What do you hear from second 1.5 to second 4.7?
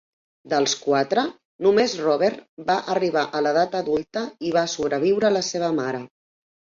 només Robert va arribar a l'edat adulta i va